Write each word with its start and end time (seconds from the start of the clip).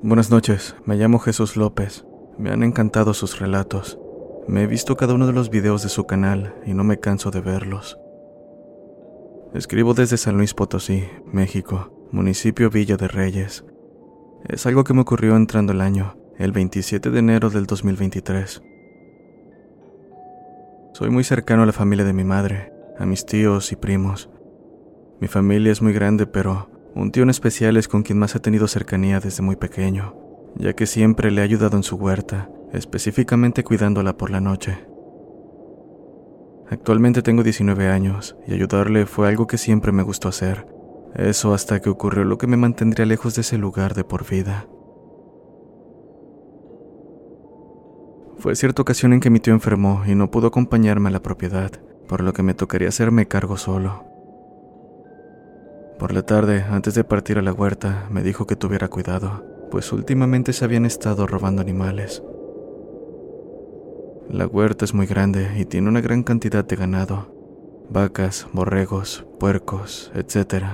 Buenas 0.00 0.30
noches, 0.30 0.76
me 0.84 0.94
llamo 0.94 1.18
Jesús 1.18 1.56
López. 1.56 2.06
Me 2.38 2.52
han 2.52 2.62
encantado 2.62 3.14
sus 3.14 3.40
relatos. 3.40 3.98
Me 4.46 4.62
he 4.62 4.66
visto 4.68 4.96
cada 4.96 5.14
uno 5.14 5.26
de 5.26 5.32
los 5.32 5.50
videos 5.50 5.82
de 5.82 5.88
su 5.88 6.06
canal 6.06 6.54
y 6.64 6.72
no 6.72 6.84
me 6.84 7.00
canso 7.00 7.32
de 7.32 7.40
verlos. 7.40 7.98
Escribo 9.54 9.94
desde 9.94 10.16
San 10.16 10.36
Luis 10.36 10.54
Potosí, 10.54 11.02
México, 11.26 11.90
municipio 12.12 12.70
Villa 12.70 12.96
de 12.96 13.08
Reyes. 13.08 13.64
Es 14.48 14.66
algo 14.66 14.84
que 14.84 14.94
me 14.94 15.00
ocurrió 15.00 15.34
entrando 15.34 15.72
el 15.72 15.80
año, 15.80 16.16
el 16.38 16.52
27 16.52 17.10
de 17.10 17.18
enero 17.18 17.50
del 17.50 17.66
2023. 17.66 18.62
Soy 20.92 21.10
muy 21.10 21.24
cercano 21.24 21.64
a 21.64 21.66
la 21.66 21.72
familia 21.72 22.04
de 22.04 22.12
mi 22.12 22.22
madre, 22.22 22.72
a 23.00 23.04
mis 23.04 23.26
tíos 23.26 23.72
y 23.72 23.76
primos. 23.76 24.30
Mi 25.18 25.26
familia 25.26 25.72
es 25.72 25.82
muy 25.82 25.92
grande, 25.92 26.28
pero 26.28 26.70
un 26.94 27.12
tío 27.12 27.22
en 27.22 27.30
especial 27.30 27.76
es 27.76 27.88
con 27.88 28.02
quien 28.02 28.18
más 28.18 28.34
he 28.34 28.40
tenido 28.40 28.66
cercanía 28.68 29.20
desde 29.20 29.42
muy 29.42 29.56
pequeño, 29.56 30.16
ya 30.56 30.74
que 30.74 30.86
siempre 30.86 31.30
le 31.30 31.40
he 31.40 31.44
ayudado 31.44 31.76
en 31.76 31.82
su 31.82 31.96
huerta, 31.96 32.50
específicamente 32.72 33.64
cuidándola 33.64 34.16
por 34.16 34.30
la 34.30 34.40
noche. 34.40 34.78
Actualmente 36.70 37.22
tengo 37.22 37.42
19 37.42 37.88
años 37.88 38.36
y 38.46 38.52
ayudarle 38.52 39.06
fue 39.06 39.28
algo 39.28 39.46
que 39.46 39.56
siempre 39.56 39.90
me 39.92 40.02
gustó 40.02 40.28
hacer. 40.28 40.66
Eso 41.14 41.54
hasta 41.54 41.80
que 41.80 41.88
ocurrió 41.88 42.24
lo 42.24 42.36
que 42.36 42.46
me 42.46 42.58
mantendría 42.58 43.06
lejos 43.06 43.34
de 43.34 43.40
ese 43.40 43.56
lugar 43.56 43.94
de 43.94 44.04
por 44.04 44.28
vida. 44.28 44.66
Fue 48.38 48.54
cierta 48.54 48.82
ocasión 48.82 49.12
en 49.12 49.20
que 49.20 49.30
mi 49.30 49.40
tío 49.40 49.52
enfermó 49.52 50.02
y 50.06 50.14
no 50.14 50.30
pudo 50.30 50.48
acompañarme 50.48 51.08
a 51.08 51.12
la 51.12 51.22
propiedad, 51.22 51.72
por 52.06 52.22
lo 52.22 52.32
que 52.32 52.42
me 52.42 52.54
tocaría 52.54 52.88
hacerme 52.88 53.26
cargo 53.26 53.56
solo. 53.56 54.07
Por 55.98 56.12
la 56.12 56.22
tarde, 56.22 56.64
antes 56.70 56.94
de 56.94 57.02
partir 57.02 57.38
a 57.38 57.42
la 57.42 57.52
huerta, 57.52 58.06
me 58.08 58.22
dijo 58.22 58.46
que 58.46 58.54
tuviera 58.54 58.86
cuidado, 58.86 59.44
pues 59.70 59.92
últimamente 59.92 60.52
se 60.52 60.64
habían 60.64 60.86
estado 60.86 61.26
robando 61.26 61.60
animales. 61.60 62.22
La 64.30 64.46
huerta 64.46 64.84
es 64.84 64.94
muy 64.94 65.06
grande 65.06 65.50
y 65.58 65.64
tiene 65.64 65.88
una 65.88 66.00
gran 66.00 66.22
cantidad 66.22 66.64
de 66.64 66.76
ganado, 66.76 67.34
vacas, 67.90 68.46
borregos, 68.52 69.26
puercos, 69.40 70.12
etc. 70.14 70.64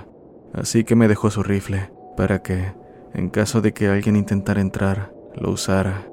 Así 0.52 0.84
que 0.84 0.94
me 0.94 1.08
dejó 1.08 1.30
su 1.30 1.42
rifle 1.42 1.90
para 2.16 2.42
que, 2.42 2.74
en 3.14 3.30
caso 3.30 3.60
de 3.60 3.72
que 3.72 3.88
alguien 3.88 4.16
intentara 4.16 4.60
entrar, 4.60 5.14
lo 5.34 5.50
usara. 5.50 6.06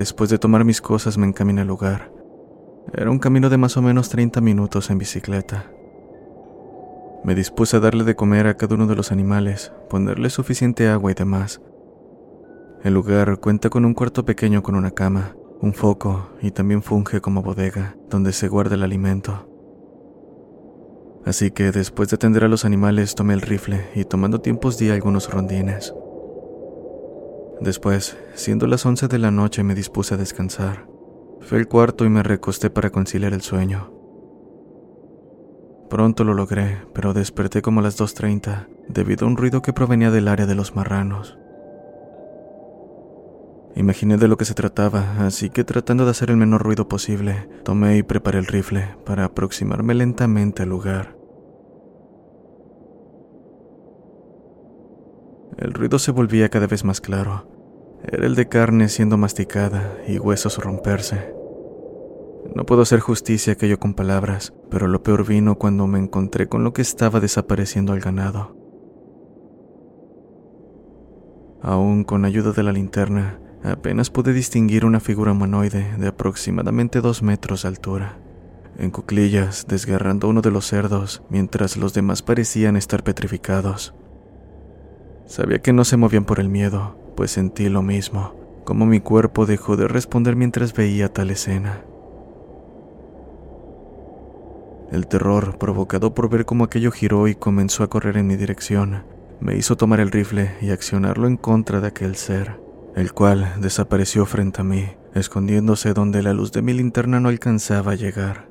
Después 0.00 0.28
de 0.30 0.38
tomar 0.38 0.64
mis 0.64 0.80
cosas 0.80 1.18
me 1.18 1.26
encaminé 1.26 1.60
al 1.60 1.68
lugar. 1.68 2.11
Era 2.92 3.10
un 3.10 3.18
camino 3.18 3.48
de 3.48 3.58
más 3.58 3.76
o 3.76 3.82
menos 3.82 4.08
30 4.08 4.40
minutos 4.40 4.90
en 4.90 4.98
bicicleta. 4.98 5.70
Me 7.24 7.34
dispuse 7.34 7.76
a 7.76 7.80
darle 7.80 8.04
de 8.04 8.16
comer 8.16 8.46
a 8.46 8.56
cada 8.56 8.74
uno 8.74 8.86
de 8.86 8.96
los 8.96 9.12
animales, 9.12 9.72
ponerle 9.88 10.28
suficiente 10.28 10.88
agua 10.88 11.12
y 11.12 11.14
demás. 11.14 11.60
El 12.82 12.94
lugar 12.94 13.38
cuenta 13.38 13.70
con 13.70 13.84
un 13.84 13.94
cuarto 13.94 14.24
pequeño 14.24 14.62
con 14.62 14.74
una 14.74 14.90
cama, 14.90 15.36
un 15.60 15.72
foco 15.72 16.30
y 16.42 16.50
también 16.50 16.82
funge 16.82 17.20
como 17.20 17.42
bodega, 17.42 17.96
donde 18.10 18.32
se 18.32 18.48
guarda 18.48 18.74
el 18.74 18.82
alimento. 18.82 19.48
Así 21.24 21.52
que 21.52 21.70
después 21.70 22.08
de 22.08 22.16
atender 22.16 22.42
a 22.42 22.48
los 22.48 22.64
animales 22.64 23.14
tomé 23.14 23.34
el 23.34 23.40
rifle 23.40 23.86
y 23.94 24.04
tomando 24.04 24.40
tiempos 24.40 24.76
di 24.76 24.90
algunos 24.90 25.30
rondines. 25.30 25.94
Después, 27.60 28.16
siendo 28.34 28.66
las 28.66 28.84
11 28.84 29.06
de 29.06 29.18
la 29.20 29.30
noche, 29.30 29.62
me 29.62 29.76
dispuse 29.76 30.14
a 30.14 30.16
descansar. 30.16 30.91
Fui 31.42 31.58
al 31.58 31.68
cuarto 31.68 32.04
y 32.04 32.08
me 32.08 32.22
recosté 32.22 32.70
para 32.70 32.90
conciliar 32.90 33.32
el 33.32 33.42
sueño. 33.42 33.90
Pronto 35.90 36.24
lo 36.24 36.34
logré, 36.34 36.78
pero 36.94 37.12
desperté 37.12 37.60
como 37.60 37.80
a 37.80 37.82
las 37.82 37.98
2.30 38.00 38.68
debido 38.88 39.26
a 39.26 39.28
un 39.28 39.36
ruido 39.36 39.60
que 39.60 39.72
provenía 39.72 40.10
del 40.10 40.28
área 40.28 40.46
de 40.46 40.54
los 40.54 40.74
marranos. 40.74 41.38
Imaginé 43.74 44.16
de 44.18 44.28
lo 44.28 44.36
que 44.36 44.44
se 44.44 44.54
trataba, 44.54 45.16
así 45.18 45.50
que 45.50 45.64
tratando 45.64 46.04
de 46.04 46.12
hacer 46.12 46.30
el 46.30 46.36
menor 46.36 46.62
ruido 46.62 46.88
posible, 46.88 47.48
tomé 47.64 47.96
y 47.96 48.02
preparé 48.02 48.38
el 48.38 48.46
rifle 48.46 48.96
para 49.04 49.24
aproximarme 49.24 49.94
lentamente 49.94 50.62
al 50.62 50.68
lugar. 50.68 51.16
El 55.58 55.72
ruido 55.72 55.98
se 55.98 56.12
volvía 56.12 56.48
cada 56.48 56.66
vez 56.66 56.84
más 56.84 57.00
claro. 57.00 57.51
Era 58.04 58.26
el 58.26 58.34
de 58.34 58.48
carne 58.48 58.88
siendo 58.88 59.16
masticada 59.16 59.96
y 60.08 60.18
huesos 60.18 60.58
romperse. 60.58 61.32
No 62.54 62.66
puedo 62.66 62.82
hacer 62.82 63.00
justicia 63.00 63.52
a 63.52 63.54
aquello 63.54 63.78
con 63.78 63.94
palabras, 63.94 64.52
pero 64.70 64.88
lo 64.88 65.02
peor 65.02 65.24
vino 65.24 65.56
cuando 65.56 65.86
me 65.86 65.98
encontré 65.98 66.48
con 66.48 66.64
lo 66.64 66.72
que 66.72 66.82
estaba 66.82 67.20
desapareciendo 67.20 67.92
al 67.92 68.00
ganado. 68.00 68.56
Aún 71.62 72.02
con 72.02 72.24
ayuda 72.24 72.50
de 72.50 72.64
la 72.64 72.72
linterna, 72.72 73.38
apenas 73.62 74.10
pude 74.10 74.32
distinguir 74.32 74.84
una 74.84 74.98
figura 74.98 75.30
humanoide 75.30 75.96
de 75.96 76.08
aproximadamente 76.08 77.00
dos 77.00 77.22
metros 77.22 77.62
de 77.62 77.68
altura, 77.68 78.18
en 78.78 78.90
cuclillas, 78.90 79.66
desgarrando 79.68 80.28
uno 80.28 80.42
de 80.42 80.50
los 80.50 80.66
cerdos, 80.66 81.22
mientras 81.30 81.76
los 81.76 81.94
demás 81.94 82.22
parecían 82.22 82.76
estar 82.76 83.04
petrificados. 83.04 83.94
Sabía 85.24 85.60
que 85.60 85.72
no 85.72 85.84
se 85.84 85.96
movían 85.96 86.24
por 86.24 86.40
el 86.40 86.48
miedo, 86.48 86.96
pues 87.14 87.30
sentí 87.32 87.68
lo 87.68 87.82
mismo, 87.82 88.34
como 88.64 88.86
mi 88.86 89.00
cuerpo 89.00 89.46
dejó 89.46 89.76
de 89.76 89.88
responder 89.88 90.36
mientras 90.36 90.72
veía 90.72 91.12
tal 91.12 91.30
escena. 91.30 91.84
El 94.90 95.06
terror, 95.06 95.56
provocado 95.58 96.14
por 96.14 96.28
ver 96.28 96.44
cómo 96.44 96.64
aquello 96.64 96.90
giró 96.90 97.26
y 97.26 97.34
comenzó 97.34 97.82
a 97.82 97.88
correr 97.88 98.18
en 98.18 98.26
mi 98.26 98.36
dirección, 98.36 99.04
me 99.40 99.56
hizo 99.56 99.76
tomar 99.76 100.00
el 100.00 100.10
rifle 100.10 100.52
y 100.60 100.70
accionarlo 100.70 101.26
en 101.26 101.36
contra 101.36 101.80
de 101.80 101.88
aquel 101.88 102.14
ser, 102.14 102.60
el 102.94 103.12
cual 103.12 103.54
desapareció 103.60 104.26
frente 104.26 104.60
a 104.60 104.64
mí, 104.64 104.86
escondiéndose 105.14 105.94
donde 105.94 106.22
la 106.22 106.34
luz 106.34 106.52
de 106.52 106.62
mi 106.62 106.74
linterna 106.74 107.20
no 107.20 107.30
alcanzaba 107.30 107.92
a 107.92 107.96
llegar. 107.96 108.48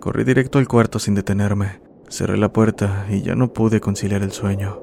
Corrí 0.00 0.24
directo 0.24 0.58
al 0.58 0.68
cuarto 0.68 0.98
sin 0.98 1.14
detenerme, 1.14 1.80
Cerré 2.14 2.36
la 2.36 2.52
puerta 2.52 3.08
y 3.10 3.22
ya 3.22 3.34
no 3.34 3.52
pude 3.52 3.80
conciliar 3.80 4.22
el 4.22 4.30
sueño. 4.30 4.80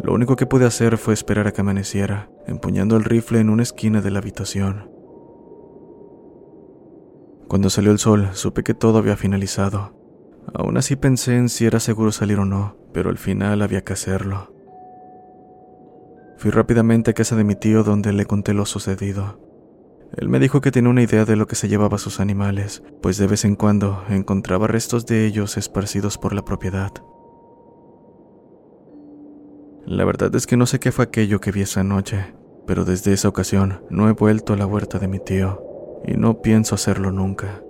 Lo 0.00 0.14
único 0.14 0.36
que 0.36 0.46
pude 0.46 0.64
hacer 0.64 0.96
fue 0.96 1.12
esperar 1.12 1.48
a 1.48 1.52
que 1.52 1.60
amaneciera, 1.60 2.30
empuñando 2.46 2.96
el 2.96 3.02
rifle 3.02 3.40
en 3.40 3.50
una 3.50 3.64
esquina 3.64 4.00
de 4.00 4.12
la 4.12 4.20
habitación. 4.20 4.88
Cuando 7.48 7.68
salió 7.68 7.90
el 7.90 7.98
sol, 7.98 8.28
supe 8.34 8.62
que 8.62 8.74
todo 8.74 8.98
había 8.98 9.16
finalizado. 9.16 9.96
Aún 10.54 10.76
así 10.76 10.94
pensé 10.94 11.36
en 11.36 11.48
si 11.48 11.66
era 11.66 11.80
seguro 11.80 12.12
salir 12.12 12.38
o 12.38 12.44
no, 12.44 12.76
pero 12.92 13.10
al 13.10 13.18
final 13.18 13.60
había 13.60 13.82
que 13.82 13.94
hacerlo. 13.94 14.54
Fui 16.36 16.52
rápidamente 16.52 17.10
a 17.10 17.14
casa 17.14 17.34
de 17.34 17.42
mi 17.42 17.56
tío 17.56 17.82
donde 17.82 18.12
le 18.12 18.24
conté 18.24 18.54
lo 18.54 18.66
sucedido. 18.66 19.45
Él 20.14 20.28
me 20.28 20.38
dijo 20.38 20.60
que 20.60 20.70
tenía 20.70 20.90
una 20.90 21.02
idea 21.02 21.24
de 21.24 21.36
lo 21.36 21.46
que 21.46 21.56
se 21.56 21.68
llevaba 21.68 21.96
a 21.96 21.98
sus 21.98 22.20
animales, 22.20 22.82
pues 23.02 23.18
de 23.18 23.26
vez 23.26 23.44
en 23.44 23.56
cuando 23.56 24.02
encontraba 24.08 24.66
restos 24.66 25.06
de 25.06 25.26
ellos 25.26 25.56
esparcidos 25.56 26.18
por 26.18 26.32
la 26.32 26.44
propiedad. 26.44 26.92
La 29.84 30.04
verdad 30.04 30.34
es 30.34 30.46
que 30.46 30.56
no 30.56 30.66
sé 30.66 30.80
qué 30.80 30.90
fue 30.92 31.04
aquello 31.04 31.40
que 31.40 31.52
vi 31.52 31.62
esa 31.62 31.84
noche, 31.84 32.34
pero 32.66 32.84
desde 32.84 33.12
esa 33.12 33.28
ocasión 33.28 33.82
no 33.90 34.08
he 34.08 34.12
vuelto 34.12 34.52
a 34.52 34.56
la 34.56 34.66
huerta 34.66 34.98
de 34.98 35.08
mi 35.08 35.18
tío, 35.18 35.62
y 36.04 36.14
no 36.14 36.40
pienso 36.40 36.74
hacerlo 36.74 37.12
nunca. 37.12 37.62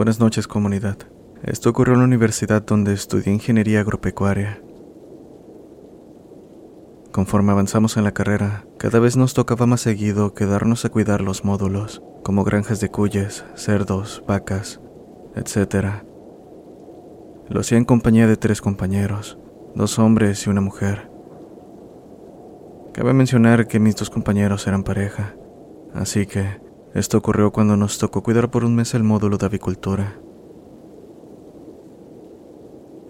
Buenas 0.00 0.18
noches, 0.18 0.48
comunidad. 0.48 0.96
Esto 1.42 1.68
ocurrió 1.68 1.92
en 1.92 2.00
la 2.00 2.06
universidad 2.06 2.62
donde 2.62 2.94
estudié 2.94 3.34
ingeniería 3.34 3.80
agropecuaria. 3.80 4.62
Conforme 7.12 7.52
avanzamos 7.52 7.98
en 7.98 8.04
la 8.04 8.12
carrera, 8.12 8.64
cada 8.78 8.98
vez 8.98 9.18
nos 9.18 9.34
tocaba 9.34 9.66
más 9.66 9.82
seguido 9.82 10.32
quedarnos 10.32 10.86
a 10.86 10.88
cuidar 10.88 11.20
los 11.20 11.44
módulos, 11.44 12.02
como 12.24 12.44
granjas 12.44 12.80
de 12.80 12.88
cuyes, 12.88 13.44
cerdos, 13.56 14.24
vacas, 14.26 14.80
etc. 15.36 16.02
Lo 17.50 17.60
hacía 17.60 17.76
en 17.76 17.84
compañía 17.84 18.26
de 18.26 18.38
tres 18.38 18.62
compañeros, 18.62 19.36
dos 19.74 19.98
hombres 19.98 20.46
y 20.46 20.48
una 20.48 20.62
mujer. 20.62 21.10
Cabe 22.94 23.12
mencionar 23.12 23.66
que 23.66 23.80
mis 23.80 23.96
dos 23.96 24.08
compañeros 24.08 24.66
eran 24.66 24.82
pareja, 24.82 25.34
así 25.92 26.24
que 26.24 26.69
esto 26.94 27.18
ocurrió 27.18 27.52
cuando 27.52 27.76
nos 27.76 27.98
tocó 27.98 28.22
cuidar 28.22 28.50
por 28.50 28.64
un 28.64 28.74
mes 28.74 28.94
el 28.94 29.04
módulo 29.04 29.38
de 29.38 29.46
avicultura. 29.46 30.18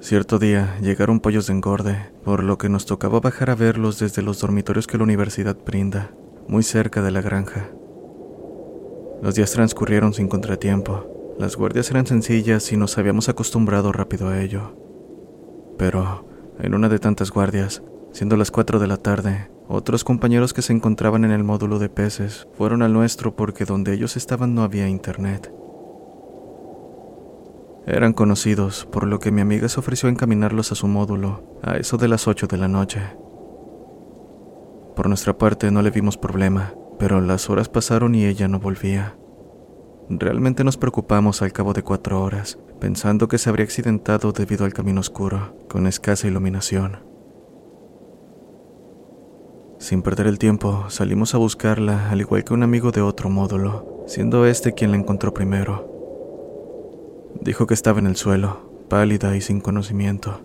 Cierto 0.01 0.39
día 0.39 0.79
llegaron 0.81 1.21
pollos 1.21 1.47
de 1.47 1.55
engorde, 1.55 2.11
por 2.25 2.43
lo 2.43 2.59
que 2.59 2.69
nos 2.69 2.87
tocaba 2.87 3.21
bajar 3.21 3.51
a 3.51 3.55
verlos 3.55 3.99
desde 3.99 4.23
los 4.23 4.41
dormitorios 4.41 4.87
que 4.87 4.97
la 4.97 5.05
universidad 5.05 5.57
brinda, 5.65 6.11
muy 6.49 6.63
cerca 6.63 7.03
de 7.03 7.11
la 7.11 7.21
granja. 7.21 7.71
Los 9.23 9.35
días 9.35 9.53
transcurrieron 9.53 10.15
sin 10.15 10.29
contratiempo. 10.29 11.35
Las 11.39 11.57
guardias 11.57 11.91
eran 11.91 12.07
sencillas 12.07 12.73
y 12.73 12.77
nos 12.77 12.97
habíamos 12.97 13.29
acostumbrado 13.29 13.93
rápido 13.93 14.29
a 14.29 14.41
ello. 14.41 14.75
Pero, 15.77 16.27
en 16.59 16.75
una 16.75 16.89
de 16.89 16.99
tantas 16.99 17.31
guardias, 17.31 17.83
siendo 18.13 18.37
las 18.37 18.51
4 18.51 18.79
de 18.79 18.87
la 18.87 18.97
tarde, 18.97 19.51
otros 19.69 20.03
compañeros 20.05 20.53
que 20.53 20.63
se 20.63 20.73
encontraban 20.73 21.25
en 21.25 21.31
el 21.31 21.45
módulo 21.45 21.79
de 21.79 21.89
peces 21.89 22.49
fueron 22.55 22.83
al 22.83 22.93
nuestro 22.93 23.37
porque 23.37 23.65
donde 23.65 23.95
ellos 23.95 24.17
estaban 24.17 24.55
no 24.55 24.63
había 24.63 24.89
internet. 24.89 25.53
Eran 27.87 28.13
conocidos, 28.13 28.87
por 28.91 29.07
lo 29.07 29.19
que 29.21 29.31
mi 29.31 29.41
amiga 29.41 29.69
se 29.69 29.81
ofreció 29.81 30.09
a 30.09 30.13
encaminarlos 30.13 30.73
a 30.73 30.75
su 30.75 30.87
módulo, 30.87 31.59
a 31.63 31.77
eso 31.77 31.97
de 31.97 32.09
las 32.09 32.29
8 32.29 32.47
de 32.47 32.57
la 32.57 32.69
noche. 32.69 33.01
Por 34.95 35.09
nuestra 35.09 35.39
parte 35.39 35.71
no 35.71 35.83
le 35.83 35.91
vimos 35.91 36.19
problema, 36.19 36.75
pero 36.99 37.21
las 37.21 37.49
horas 37.49 37.69
pasaron 37.69 38.15
y 38.15 38.27
ella 38.27 38.49
no 38.49 38.61
volvía. 38.61 39.17
Realmente 40.09 40.65
nos 40.65 40.77
preocupamos 40.77 41.41
al 41.41 41.53
cabo 41.53 41.73
de 41.73 41.85
cuatro 41.85 42.23
horas, 42.23 42.59
pensando 42.81 43.29
que 43.29 43.39
se 43.39 43.49
habría 43.49 43.65
accidentado 43.65 44.33
debido 44.33 44.65
al 44.65 44.75
camino 44.75 45.01
oscuro, 45.01 45.57
con 45.69 45.87
escasa 45.87 46.27
iluminación. 46.27 47.10
Sin 49.81 50.03
perder 50.03 50.27
el 50.27 50.39
tiempo, 50.39 50.85
salimos 50.91 51.35
a 51.35 51.39
buscarla, 51.39 52.11
al 52.11 52.21
igual 52.21 52.45
que 52.45 52.53
un 52.53 52.63
amigo 52.63 52.91
de 52.93 53.01
otro 53.01 53.31
módulo, 53.31 54.05
siendo 54.07 54.45
este 54.45 54.75
quien 54.75 54.91
la 54.91 54.99
encontró 54.99 55.33
primero. 55.33 55.89
Dijo 57.41 57.67
que 57.67 57.73
estaba 57.73 57.99
en 57.99 58.07
el 58.07 58.17
suelo, 58.17 58.71
pálida 58.91 59.35
y 59.37 59.41
sin 59.41 59.63
conocimiento. 59.63 60.43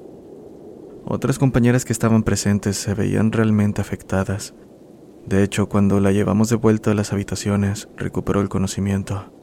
Otras 1.04 1.38
compañeras 1.38 1.84
que 1.84 1.92
estaban 1.92 2.24
presentes 2.24 2.78
se 2.78 2.94
veían 2.94 3.34
realmente 3.34 3.82
afectadas. 3.82 4.54
De 5.26 5.44
hecho, 5.44 5.68
cuando 5.68 6.00
la 6.00 6.14
llevamos 6.14 6.48
de 6.48 6.56
vuelta 6.56 6.92
a 6.92 6.96
las 6.96 7.12
habitaciones, 7.12 7.90
recuperó 7.98 8.40
el 8.40 8.48
conocimiento. 8.48 9.34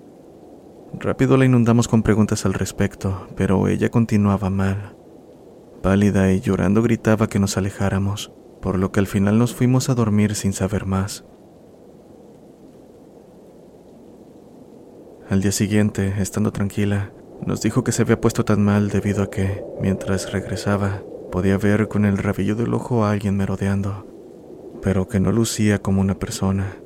Rápido 0.99 1.37
la 1.37 1.45
inundamos 1.45 1.87
con 1.87 2.03
preguntas 2.03 2.47
al 2.47 2.55
respecto, 2.55 3.27
pero 3.37 3.69
ella 3.69 3.91
continuaba 3.91 4.49
mal. 4.49 4.97
Pálida 5.83 6.33
y 6.33 6.41
llorando 6.41 6.81
gritaba 6.81 7.27
que 7.27 7.39
nos 7.39 7.59
alejáramos, 7.59 8.33
por 8.63 8.79
lo 8.79 8.93
que 8.93 9.01
al 9.01 9.07
final 9.07 9.39
nos 9.39 9.55
fuimos 9.55 9.91
a 9.91 9.95
dormir 9.95 10.37
sin 10.37 10.55
saber 10.55 10.87
más. 10.87 11.25
Al 15.29 15.43
día 15.43 15.53
siguiente, 15.53 16.15
estando 16.19 16.53
tranquila, 16.53 17.13
nos 17.45 17.61
dijo 17.61 17.83
que 17.83 17.91
se 17.91 18.03
había 18.03 18.21
puesto 18.21 18.45
tan 18.45 18.65
mal 18.65 18.89
debido 18.89 19.25
a 19.25 19.31
que, 19.31 19.65
mientras 19.81 20.33
regresaba, 20.33 21.03
podía 21.33 21.59
ver 21.59 21.89
con 21.89 22.05
el 22.05 22.19
rabillo 22.19 22.55
del 22.55 22.73
ojo 22.73 23.05
a 23.05 23.11
alguien 23.11 23.37
merodeando, 23.37 24.07
pero 24.81 25.09
que 25.09 25.19
no 25.19 25.33
lucía 25.33 25.81
como 25.81 26.01
una 26.01 26.19
persona. 26.19 26.77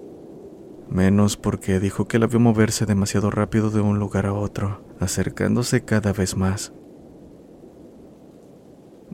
Menos 0.88 1.37
porque 1.37 1.79
dijo 1.79 2.08
que 2.08 2.19
la 2.19 2.26
vio 2.26 2.40
moverse 2.40 2.87
demasiado 2.87 3.31
rápido 3.31 3.70
de 3.70 3.81
un 3.81 3.99
lugar 3.99 4.25
a 4.25 4.32
otro, 4.32 4.82
acercándose 4.99 5.84
cada 5.84 6.12
vez 6.12 6.37
más. 6.37 6.72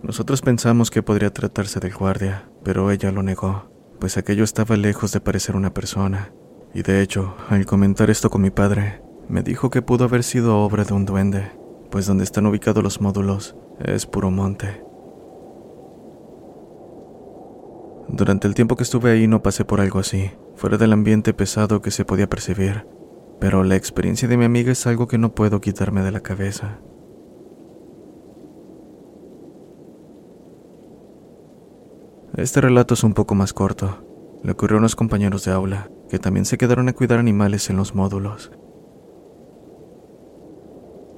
Nosotros 0.00 0.42
pensamos 0.42 0.90
que 0.90 1.02
podría 1.02 1.32
tratarse 1.32 1.80
del 1.80 1.94
guardia, 1.94 2.51
pero 2.64 2.90
ella 2.90 3.12
lo 3.12 3.22
negó, 3.22 3.70
pues 3.98 4.16
aquello 4.16 4.44
estaba 4.44 4.76
lejos 4.76 5.12
de 5.12 5.20
parecer 5.20 5.56
una 5.56 5.74
persona. 5.74 6.32
Y 6.74 6.82
de 6.82 7.02
hecho, 7.02 7.34
al 7.48 7.66
comentar 7.66 8.10
esto 8.10 8.30
con 8.30 8.42
mi 8.42 8.50
padre, 8.50 9.02
me 9.28 9.42
dijo 9.42 9.70
que 9.70 9.82
pudo 9.82 10.04
haber 10.04 10.22
sido 10.22 10.58
obra 10.58 10.84
de 10.84 10.94
un 10.94 11.04
duende, 11.04 11.52
pues 11.90 12.06
donde 12.06 12.24
están 12.24 12.46
ubicados 12.46 12.82
los 12.82 13.00
módulos 13.00 13.56
es 13.78 14.06
puro 14.06 14.30
monte. 14.30 14.82
Durante 18.08 18.46
el 18.46 18.54
tiempo 18.54 18.76
que 18.76 18.82
estuve 18.82 19.10
ahí 19.10 19.26
no 19.26 19.42
pasé 19.42 19.64
por 19.64 19.80
algo 19.80 19.98
así, 19.98 20.30
fuera 20.54 20.76
del 20.76 20.92
ambiente 20.92 21.32
pesado 21.34 21.80
que 21.80 21.90
se 21.90 22.04
podía 22.04 22.28
percibir, 22.28 22.86
pero 23.40 23.64
la 23.64 23.76
experiencia 23.76 24.28
de 24.28 24.36
mi 24.36 24.44
amiga 24.44 24.72
es 24.72 24.86
algo 24.86 25.08
que 25.08 25.18
no 25.18 25.34
puedo 25.34 25.60
quitarme 25.60 26.02
de 26.02 26.12
la 26.12 26.20
cabeza. 26.20 26.80
Este 32.36 32.60
relato 32.60 32.94
es 32.94 33.04
un 33.04 33.14
poco 33.14 33.34
más 33.34 33.52
corto. 33.52 34.04
Le 34.42 34.52
ocurrió 34.52 34.76
a 34.76 34.80
unos 34.80 34.96
compañeros 34.96 35.44
de 35.44 35.52
aula, 35.52 35.90
que 36.08 36.18
también 36.18 36.44
se 36.44 36.58
quedaron 36.58 36.88
a 36.88 36.92
cuidar 36.92 37.18
animales 37.18 37.70
en 37.70 37.76
los 37.76 37.94
módulos, 37.94 38.50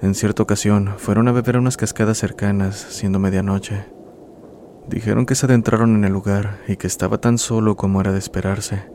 en 0.04 0.14
cierta 0.14 0.42
ocasión 0.42 0.90
fueron 0.98 1.28
a 1.28 1.32
beber 1.32 1.56
a 1.56 1.60
unas 1.60 1.78
cascadas 1.78 2.18
cercanas, 2.18 2.76
siendo 2.76 3.18
medianoche. 3.18 3.86
Dijeron 4.86 5.24
que 5.24 5.34
se 5.34 5.46
adentraron 5.46 5.94
en 5.94 6.04
el 6.04 6.12
lugar 6.12 6.58
y 6.68 6.76
que 6.76 6.86
estaba 6.86 7.22
tan 7.22 7.38
solo 7.38 7.76
como 7.76 8.02
era 8.02 8.12
de 8.12 8.18
esperarse. 8.18 8.90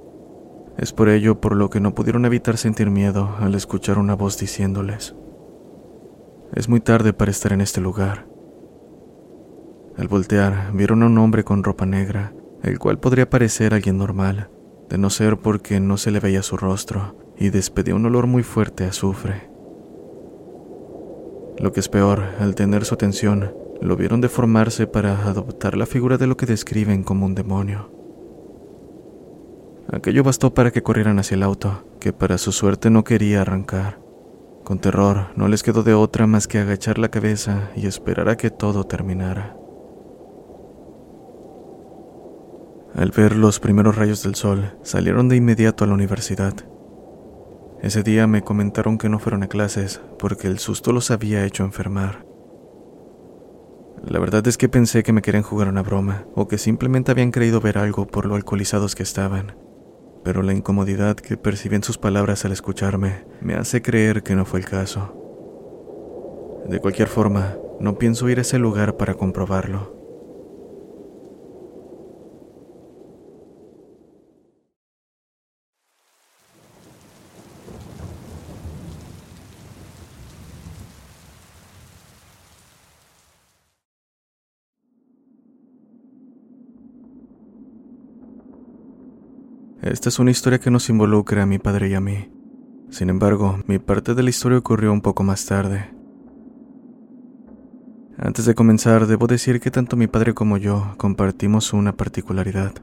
Es 0.78 0.94
por 0.94 1.10
ello 1.10 1.42
por 1.42 1.56
lo 1.56 1.72
que 1.72 1.80
no 1.80 1.96
pudieron 1.96 2.26
evitar 2.26 2.58
sentir 2.58 2.92
miedo 2.92 3.36
al 3.40 3.56
escuchar 3.56 3.98
una 3.98 4.16
voz 4.16 4.38
diciéndoles, 4.38 5.16
Es 6.54 6.70
muy 6.70 6.80
tarde 6.80 7.12
para 7.12 7.32
estar 7.32 7.54
en 7.54 7.62
este 7.62 7.82
lugar. 7.82 8.29
Al 10.00 10.08
voltear, 10.08 10.72
vieron 10.74 11.04
a 11.04 11.08
un 11.08 11.18
hombre 11.18 11.44
con 11.44 11.62
ropa 11.62 11.86
negra, 11.86 12.32
el 12.64 12.80
cual 12.80 13.00
podría 13.00 13.30
parecer 13.30 13.74
alguien 13.74 13.98
normal, 13.98 14.50
de 14.88 14.98
no 14.98 15.10
ser 15.10 15.40
porque 15.40 15.82
no 15.82 15.98
se 15.98 16.10
le 16.10 16.22
veía 16.22 16.42
su 16.42 16.56
rostro, 16.56 17.18
y 17.38 17.50
despedía 17.50 17.96
un 17.96 18.06
olor 18.06 18.26
muy 18.26 18.44
fuerte 18.44 18.86
a 18.86 18.90
azufre. 18.90 19.50
Lo 21.58 21.74
que 21.74 21.82
es 21.82 21.90
peor, 21.90 22.24
al 22.40 22.56
tener 22.56 22.86
su 22.86 22.94
atención, 22.94 23.54
lo 23.82 23.98
vieron 23.98 24.22
deformarse 24.22 24.88
para 24.88 25.26
adoptar 25.26 25.76
la 25.76 25.86
figura 25.86 26.18
de 26.18 26.28
lo 26.28 26.38
que 26.38 26.46
describen 26.46 27.04
como 27.04 27.26
un 27.26 27.36
demonio. 27.36 27.92
Aquello 29.92 30.24
bastó 30.24 30.54
para 30.54 30.72
que 30.72 30.82
corrieran 30.82 31.20
hacia 31.20 31.36
el 31.36 31.44
auto, 31.44 31.84
que 32.00 32.14
para 32.14 32.38
su 32.38 32.54
suerte 32.54 32.90
no 32.90 33.04
quería 33.04 33.42
arrancar. 33.42 34.00
Con 34.64 34.80
terror, 34.80 35.34
no 35.36 35.50
les 35.50 35.62
quedó 35.62 35.84
de 35.84 35.94
otra 35.94 36.26
más 36.26 36.48
que 36.48 36.60
agachar 36.60 37.00
la 37.00 37.10
cabeza 37.10 37.72
y 37.76 37.86
esperar 37.86 38.30
a 38.30 38.38
que 38.38 38.50
todo 38.50 38.86
terminara. 38.86 39.58
Al 43.00 43.12
ver 43.12 43.36
los 43.36 43.60
primeros 43.60 43.96
rayos 43.96 44.22
del 44.24 44.36
sol, 44.36 44.78
salieron 44.84 45.30
de 45.30 45.38
inmediato 45.38 45.84
a 45.84 45.88
la 45.88 45.94
universidad, 45.94 46.54
ese 47.82 48.04
día 48.04 48.28
me 48.28 48.42
comentaron 48.42 48.98
que 48.98 49.08
no 49.08 49.20
fueron 49.20 49.42
a 49.44 49.48
clases 49.48 50.02
porque 50.18 50.48
el 50.48 50.60
susto 50.60 50.92
los 50.92 51.12
había 51.12 51.46
hecho 51.46 51.64
enfermar. 51.64 52.26
La 54.04 54.20
verdad 54.20 54.46
es 54.48 54.58
que 54.58 54.68
pensé 54.68 55.02
que 55.02 55.14
me 55.14 55.22
querían 55.22 55.44
jugar 55.44 55.70
una 55.70 55.82
broma 55.82 56.26
o 56.36 56.50
que 56.50 56.58
simplemente 56.58 57.12
habían 57.12 57.32
creído 57.32 57.62
ver 57.62 57.78
algo 57.78 58.06
por 58.06 58.26
lo 58.26 58.36
alcoholizados 58.36 58.96
que 58.96 59.04
estaban, 59.04 59.56
pero 60.26 60.44
la 60.44 60.54
incomodidad 60.54 61.16
que 61.16 61.38
percibí 61.38 61.78
en 61.78 61.84
sus 61.84 61.98
palabras 61.98 62.44
al 62.44 62.52
escucharme 62.52 63.24
me 63.40 63.56
hace 63.56 63.82
creer 63.82 64.24
que 64.24 64.36
no 64.36 64.44
fue 64.44 64.60
el 64.60 64.66
caso. 64.66 65.16
De 66.68 66.80
cualquier 66.80 67.08
forma, 67.08 67.56
no 67.80 67.98
pienso 67.98 68.28
ir 68.28 68.40
a 68.40 68.42
ese 68.42 68.60
lugar 68.60 68.98
para 68.98 69.14
comprobarlo. 69.14 69.99
Esta 89.82 90.10
es 90.10 90.20
una 90.20 90.32
historia 90.32 90.60
que 90.60 90.72
nos 90.72 90.90
involucra 90.90 91.44
a 91.44 91.46
mi 91.46 91.58
padre 91.58 91.88
y 91.88 91.94
a 91.94 92.02
mí. 92.02 92.30
Sin 92.90 93.10
embargo, 93.10 93.60
mi 93.66 93.80
parte 93.80 94.14
de 94.14 94.24
la 94.24 94.30
historia 94.30 94.58
ocurrió 94.58 94.92
un 94.92 95.00
poco 95.00 95.24
más 95.24 95.46
tarde. 95.46 95.94
Antes 98.18 98.44
de 98.44 98.56
comenzar, 98.56 99.08
debo 99.08 99.28
decir 99.28 99.62
que 99.62 99.72
tanto 99.72 99.96
mi 99.96 100.08
padre 100.08 100.34
como 100.34 100.58
yo 100.58 100.96
compartimos 100.98 101.72
una 101.72 101.96
particularidad. 101.96 102.74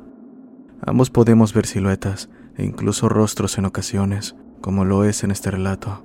Ambos 0.81 1.11
podemos 1.11 1.53
ver 1.53 1.67
siluetas 1.67 2.31
e 2.57 2.65
incluso 2.65 3.11
rostros 3.11 3.59
en 3.59 3.67
ocasiones, 3.67 4.35
como 4.63 4.87
lo 4.87 5.05
es 5.05 5.23
en 5.23 5.33
este 5.33 5.51
relato. 5.51 6.03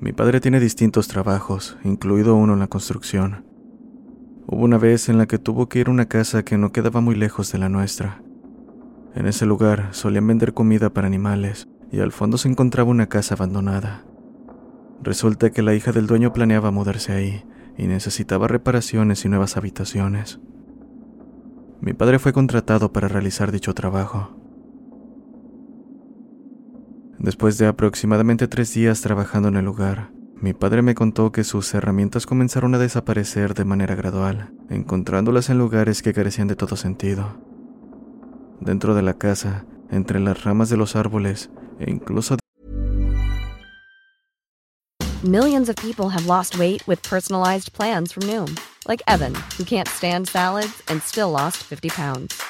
Mi 0.00 0.12
padre 0.12 0.40
tiene 0.40 0.58
distintos 0.58 1.06
trabajos, 1.06 1.76
incluido 1.84 2.34
uno 2.34 2.54
en 2.54 2.58
la 2.58 2.66
construcción. 2.66 3.44
Hubo 4.50 4.64
una 4.64 4.78
vez 4.78 5.10
en 5.10 5.18
la 5.18 5.26
que 5.26 5.38
tuvo 5.38 5.68
que 5.68 5.78
ir 5.78 5.88
a 5.88 5.90
una 5.90 6.06
casa 6.06 6.42
que 6.42 6.56
no 6.56 6.72
quedaba 6.72 7.02
muy 7.02 7.14
lejos 7.14 7.52
de 7.52 7.58
la 7.58 7.68
nuestra. 7.68 8.22
En 9.14 9.26
ese 9.26 9.44
lugar 9.44 9.88
solían 9.90 10.26
vender 10.26 10.54
comida 10.54 10.88
para 10.88 11.06
animales 11.06 11.68
y 11.92 12.00
al 12.00 12.12
fondo 12.12 12.38
se 12.38 12.48
encontraba 12.48 12.88
una 12.88 13.10
casa 13.10 13.34
abandonada. 13.34 14.06
Resulta 15.02 15.50
que 15.50 15.60
la 15.60 15.74
hija 15.74 15.92
del 15.92 16.06
dueño 16.06 16.32
planeaba 16.32 16.70
mudarse 16.70 17.12
ahí 17.12 17.44
y 17.76 17.88
necesitaba 17.88 18.48
reparaciones 18.48 19.22
y 19.26 19.28
nuevas 19.28 19.58
habitaciones. 19.58 20.40
Mi 21.82 21.92
padre 21.92 22.18
fue 22.18 22.32
contratado 22.32 22.90
para 22.90 23.06
realizar 23.06 23.52
dicho 23.52 23.74
trabajo. 23.74 24.34
Después 27.18 27.58
de 27.58 27.66
aproximadamente 27.66 28.48
tres 28.48 28.72
días 28.72 29.02
trabajando 29.02 29.48
en 29.48 29.56
el 29.56 29.66
lugar, 29.66 30.10
mi 30.40 30.52
padre 30.52 30.82
me 30.82 30.94
contó 30.94 31.32
que 31.32 31.42
sus 31.42 31.74
herramientas 31.74 32.26
comenzaron 32.26 32.74
a 32.74 32.78
desaparecer 32.78 33.54
de 33.54 33.64
manera 33.64 33.96
gradual, 33.96 34.52
encontrándolas 34.70 35.50
en 35.50 35.58
lugares 35.58 36.02
que 36.02 36.12
carecían 36.12 36.46
de 36.46 36.54
todo 36.54 36.76
sentido. 36.76 37.36
Dentro 38.60 38.94
de 38.94 39.02
la 39.02 39.14
casa, 39.14 39.66
entre 39.90 40.20
las 40.20 40.44
ramas 40.44 40.68
de 40.68 40.76
los 40.76 40.94
árboles 40.94 41.50
e 41.80 41.90
incluso 41.90 42.36
Millions 45.24 45.68
of 45.68 45.74
people 45.76 46.10
have 46.10 46.26
lost 46.26 46.58
weight 46.58 46.86
with 46.86 47.02
personalized 47.02 47.72
plans 47.72 48.12
from 48.12 48.22
Noom, 48.28 48.56
like 48.86 49.02
Evan, 49.08 49.34
who 49.56 49.64
can't 49.64 49.88
stand 49.88 50.28
salads 50.28 50.80
and 50.86 51.02
still 51.02 51.32
lost 51.32 51.56
50 51.64 51.88
pounds. 51.88 52.40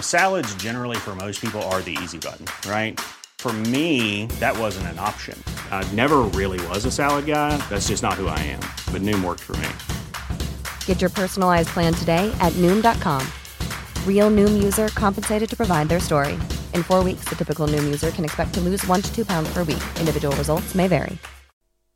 Salads 0.00 0.54
generally 0.56 0.98
for 0.98 1.14
most 1.14 1.40
people 1.40 1.62
are 1.72 1.80
the 1.80 1.96
easy 2.02 2.18
button, 2.18 2.44
right? 2.70 3.00
For 3.40 3.54
me, 3.72 4.26
that 4.38 4.54
wasn't 4.58 4.88
an 4.88 4.98
option. 4.98 5.42
I 5.70 5.82
never 5.94 6.18
really 6.38 6.60
was 6.68 6.84
a 6.84 6.90
salad 6.90 7.24
guy. 7.24 7.56
That's 7.70 7.88
just 7.88 8.02
not 8.02 8.20
who 8.20 8.26
I 8.26 8.38
am. 8.40 8.60
But 8.92 9.00
Noom 9.00 9.24
worked 9.24 9.40
for 9.40 9.56
me. 9.56 9.70
Get 10.84 11.00
your 11.00 11.08
personalized 11.08 11.70
plan 11.70 11.94
today 11.94 12.30
at 12.40 12.52
Noom.com. 12.58 13.26
Real 14.06 14.30
Noom 14.30 14.62
user 14.62 14.88
compensated 14.88 15.48
to 15.48 15.56
provide 15.56 15.88
their 15.88 16.00
story. 16.00 16.34
In 16.74 16.82
four 16.82 17.02
weeks, 17.02 17.24
the 17.30 17.34
typical 17.34 17.66
Noom 17.66 17.84
user 17.84 18.10
can 18.10 18.26
expect 18.26 18.52
to 18.54 18.60
lose 18.60 18.86
one 18.86 19.00
to 19.00 19.10
two 19.14 19.24
pounds 19.24 19.50
per 19.54 19.64
week. 19.64 19.82
Individual 19.98 20.36
results 20.36 20.74
may 20.74 20.86
vary. 20.86 21.16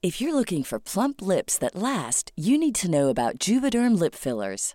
If 0.00 0.22
you're 0.22 0.34
looking 0.34 0.64
for 0.64 0.78
plump 0.78 1.20
lips 1.20 1.58
that 1.58 1.74
last, 1.74 2.32
you 2.36 2.56
need 2.56 2.74
to 2.76 2.90
know 2.90 3.08
about 3.08 3.38
Juvederm 3.38 3.98
lip 3.98 4.14
fillers. 4.14 4.74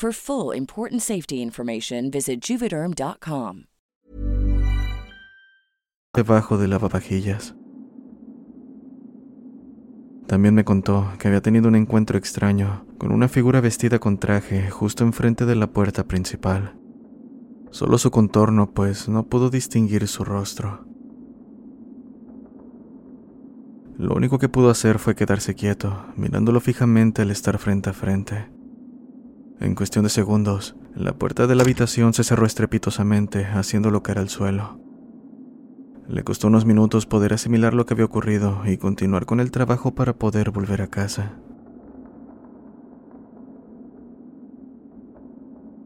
For 0.00 0.14
full 0.14 0.56
important 0.56 1.02
safety 1.02 1.42
information, 1.42 2.10
visit 2.10 2.40
juvederm.com. 2.40 3.66
debajo 6.14 6.56
de 6.56 6.68
lavavajillas. 6.68 7.54
También 10.26 10.54
me 10.54 10.64
contó 10.64 11.06
que 11.18 11.28
había 11.28 11.42
tenido 11.42 11.68
un 11.68 11.74
encuentro 11.74 12.16
extraño 12.16 12.86
con 12.96 13.12
una 13.12 13.28
figura 13.28 13.60
vestida 13.60 13.98
con 13.98 14.16
traje 14.16 14.70
justo 14.70 15.04
enfrente 15.04 15.44
de 15.44 15.54
la 15.54 15.66
puerta 15.66 16.04
principal. 16.04 16.78
Solo 17.70 17.98
su 17.98 18.10
contorno, 18.10 18.72
pues 18.72 19.06
no 19.06 19.26
pudo 19.26 19.50
distinguir 19.50 20.08
su 20.08 20.24
rostro. 20.24 20.86
Lo 23.98 24.14
único 24.14 24.38
que 24.38 24.48
pudo 24.48 24.70
hacer 24.70 24.98
fue 24.98 25.14
quedarse 25.14 25.54
quieto, 25.54 26.06
mirándolo 26.16 26.60
fijamente 26.60 27.20
al 27.20 27.30
estar 27.30 27.58
frente 27.58 27.90
a 27.90 27.92
frente. 27.92 28.59
En 29.60 29.74
cuestión 29.74 30.04
de 30.04 30.10
segundos, 30.10 30.74
la 30.94 31.12
puerta 31.12 31.46
de 31.46 31.54
la 31.54 31.62
habitación 31.62 32.14
se 32.14 32.24
cerró 32.24 32.46
estrepitosamente, 32.46 33.44
haciéndolo 33.44 34.02
caer 34.02 34.18
al 34.18 34.30
suelo. 34.30 34.80
Le 36.08 36.24
costó 36.24 36.48
unos 36.48 36.64
minutos 36.64 37.04
poder 37.04 37.34
asimilar 37.34 37.74
lo 37.74 37.84
que 37.84 37.92
había 37.92 38.06
ocurrido 38.06 38.62
y 38.64 38.78
continuar 38.78 39.26
con 39.26 39.38
el 39.38 39.50
trabajo 39.50 39.94
para 39.94 40.14
poder 40.14 40.50
volver 40.50 40.80
a 40.80 40.86
casa. 40.86 41.38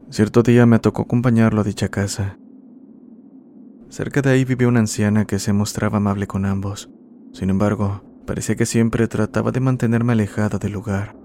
Cierto 0.09 0.41
día 0.41 0.65
me 0.65 0.79
tocó 0.79 1.01
acompañarlo 1.01 1.59
a 1.59 1.65
dicha 1.65 1.89
casa. 1.89 2.39
Cerca 3.89 4.21
de 4.21 4.29
ahí 4.29 4.45
vivía 4.45 4.69
una 4.69 4.79
anciana 4.79 5.25
que 5.25 5.37
se 5.37 5.51
mostraba 5.51 5.97
amable 5.97 6.27
con 6.27 6.45
ambos. 6.45 6.89
Sin 7.33 7.49
embargo, 7.49 8.03
parecía 8.25 8.55
que 8.55 8.65
siempre 8.65 9.09
trataba 9.09 9.51
de 9.51 9.59
mantenerme 9.59 10.13
alejada 10.13 10.59
del 10.59 10.71
lugar. 10.71 11.24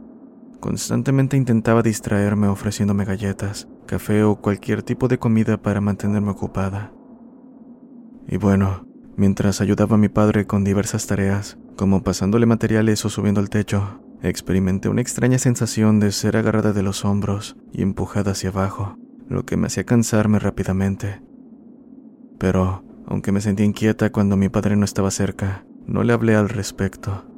Constantemente 0.60 1.38
intentaba 1.38 1.82
distraerme 1.82 2.46
ofreciéndome 2.46 3.06
galletas, 3.06 3.66
café 3.86 4.22
o 4.24 4.36
cualquier 4.36 4.82
tipo 4.82 5.08
de 5.08 5.18
comida 5.18 5.56
para 5.56 5.80
mantenerme 5.80 6.30
ocupada. 6.30 6.92
Y 8.28 8.36
bueno, 8.36 8.86
mientras 9.16 9.62
ayudaba 9.62 9.94
a 9.94 9.98
mi 9.98 10.10
padre 10.10 10.46
con 10.46 10.62
diversas 10.62 11.06
tareas, 11.06 11.58
como 11.76 12.02
pasándole 12.02 12.44
materiales 12.44 13.02
o 13.06 13.08
subiendo 13.08 13.40
al 13.40 13.48
techo, 13.48 14.02
experimenté 14.22 14.90
una 14.90 15.00
extraña 15.00 15.38
sensación 15.38 15.98
de 15.98 16.12
ser 16.12 16.36
agarrada 16.36 16.74
de 16.74 16.82
los 16.82 17.06
hombros 17.06 17.56
y 17.72 17.80
empujada 17.80 18.32
hacia 18.32 18.50
abajo, 18.50 18.96
lo 19.28 19.46
que 19.46 19.56
me 19.56 19.68
hacía 19.68 19.84
cansarme 19.84 20.38
rápidamente. 20.38 21.22
Pero, 22.38 22.84
aunque 23.06 23.32
me 23.32 23.40
sentía 23.40 23.64
inquieta 23.64 24.12
cuando 24.12 24.36
mi 24.36 24.50
padre 24.50 24.76
no 24.76 24.84
estaba 24.84 25.10
cerca, 25.10 25.64
no 25.86 26.04
le 26.04 26.12
hablé 26.12 26.36
al 26.36 26.50
respecto. 26.50 27.29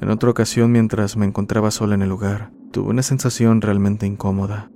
En 0.00 0.10
otra 0.10 0.30
ocasión, 0.30 0.72
mientras 0.72 1.16
me 1.16 1.26
encontraba 1.26 1.70
sola 1.70 1.94
en 1.94 2.02
el 2.02 2.08
lugar, 2.08 2.50
tuve 2.72 2.90
una 2.90 3.02
sensación 3.02 3.60
realmente 3.60 4.06
incómoda. 4.06 4.70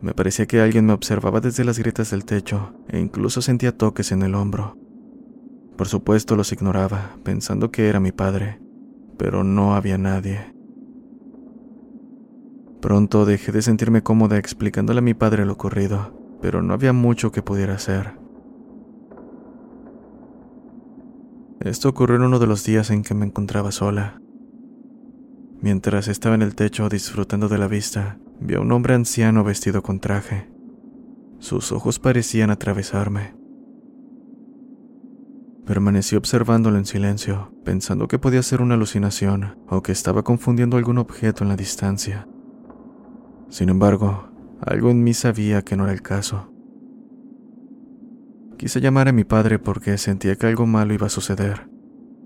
Me 0.00 0.14
parecía 0.14 0.46
que 0.46 0.60
alguien 0.60 0.86
me 0.86 0.92
observaba 0.92 1.40
desde 1.40 1.64
las 1.64 1.78
grietas 1.78 2.10
del 2.10 2.24
techo 2.24 2.74
e 2.88 3.00
incluso 3.00 3.42
sentía 3.42 3.76
toques 3.76 4.12
en 4.12 4.22
el 4.22 4.36
hombro. 4.36 4.76
Por 5.76 5.88
supuesto 5.88 6.36
los 6.36 6.52
ignoraba, 6.52 7.16
pensando 7.24 7.70
que 7.72 7.88
era 7.88 7.98
mi 7.98 8.12
padre, 8.12 8.60
pero 9.16 9.42
no 9.42 9.74
había 9.74 9.98
nadie. 9.98 10.54
Pronto 12.80 13.24
dejé 13.24 13.50
de 13.50 13.62
sentirme 13.62 14.02
cómoda 14.02 14.38
explicándole 14.38 15.00
a 15.00 15.02
mi 15.02 15.14
padre 15.14 15.44
lo 15.44 15.54
ocurrido, 15.54 16.16
pero 16.40 16.62
no 16.62 16.74
había 16.74 16.92
mucho 16.92 17.32
que 17.32 17.42
pudiera 17.42 17.74
hacer. 17.74 18.12
Esto 21.60 21.88
ocurrió 21.88 22.16
en 22.16 22.22
uno 22.22 22.38
de 22.38 22.46
los 22.46 22.64
días 22.64 22.90
en 22.90 23.02
que 23.02 23.14
me 23.14 23.26
encontraba 23.26 23.72
sola. 23.72 24.20
Mientras 25.60 26.06
estaba 26.06 26.36
en 26.36 26.42
el 26.42 26.54
techo 26.54 26.88
disfrutando 26.88 27.48
de 27.48 27.58
la 27.58 27.66
vista, 27.66 28.18
vi 28.40 28.54
a 28.54 28.60
un 28.60 28.70
hombre 28.70 28.94
anciano 28.94 29.42
vestido 29.42 29.82
con 29.82 29.98
traje. 29.98 30.48
Sus 31.40 31.72
ojos 31.72 31.98
parecían 31.98 32.50
atravesarme. 32.50 33.34
Permanecí 35.66 36.16
observándolo 36.16 36.78
en 36.78 36.86
silencio, 36.86 37.52
pensando 37.64 38.08
que 38.08 38.18
podía 38.18 38.42
ser 38.42 38.62
una 38.62 38.74
alucinación 38.74 39.58
o 39.68 39.82
que 39.82 39.92
estaba 39.92 40.22
confundiendo 40.22 40.76
algún 40.76 40.98
objeto 40.98 41.42
en 41.42 41.48
la 41.48 41.56
distancia. 41.56 42.28
Sin 43.50 43.68
embargo, 43.68 44.30
algo 44.60 44.90
en 44.90 45.02
mí 45.02 45.12
sabía 45.12 45.62
que 45.62 45.76
no 45.76 45.84
era 45.84 45.92
el 45.92 46.02
caso. 46.02 46.52
Quise 48.58 48.80
llamar 48.80 49.06
a 49.06 49.12
mi 49.12 49.22
padre 49.22 49.60
porque 49.60 49.96
sentía 49.98 50.34
que 50.34 50.48
algo 50.48 50.66
malo 50.66 50.92
iba 50.92 51.06
a 51.06 51.10
suceder. 51.10 51.70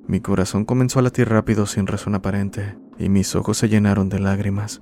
Mi 0.06 0.20
corazón 0.20 0.64
comenzó 0.64 0.98
a 0.98 1.02
latir 1.02 1.28
rápido 1.28 1.66
sin 1.66 1.86
razón 1.86 2.14
aparente 2.14 2.78
y 2.98 3.10
mis 3.10 3.36
ojos 3.36 3.58
se 3.58 3.68
llenaron 3.68 4.08
de 4.08 4.18
lágrimas. 4.18 4.80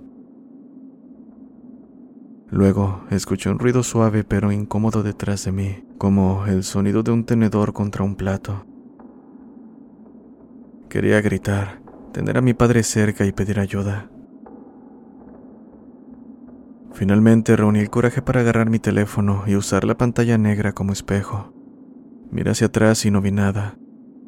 Luego 2.50 3.02
escuché 3.10 3.50
un 3.50 3.58
ruido 3.58 3.82
suave 3.82 4.22
pero 4.22 4.52
incómodo 4.52 5.02
detrás 5.02 5.44
de 5.44 5.50
mí, 5.50 5.84
como 5.98 6.46
el 6.46 6.62
sonido 6.62 7.02
de 7.02 7.10
un 7.10 7.24
tenedor 7.24 7.72
contra 7.72 8.04
un 8.04 8.14
plato. 8.14 8.64
Quería 10.88 11.20
gritar, 11.20 11.82
tener 12.12 12.38
a 12.38 12.42
mi 12.42 12.54
padre 12.54 12.84
cerca 12.84 13.26
y 13.26 13.32
pedir 13.32 13.58
ayuda. 13.58 14.08
Finalmente 16.92 17.56
reuní 17.56 17.80
el 17.80 17.90
coraje 17.90 18.22
para 18.22 18.40
agarrar 18.40 18.68
mi 18.68 18.78
teléfono 18.78 19.44
y 19.46 19.56
usar 19.56 19.84
la 19.84 19.96
pantalla 19.96 20.38
negra 20.38 20.72
como 20.72 20.92
espejo. 20.92 21.52
Miré 22.30 22.50
hacia 22.50 22.68
atrás 22.68 23.04
y 23.06 23.10
no 23.10 23.20
vi 23.20 23.32
nada. 23.32 23.76